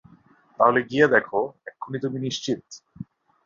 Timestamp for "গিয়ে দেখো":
0.89-1.39